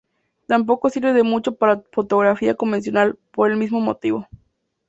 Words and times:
Tampoco 0.47 0.89
sirve 0.89 1.13
de 1.13 1.21
mucho 1.21 1.57
para 1.57 1.83
fotografía 1.91 2.55
convencional 2.55 3.19
por 3.29 3.51
el 3.51 3.57
mismo 3.57 3.79
motivo. 3.81 4.27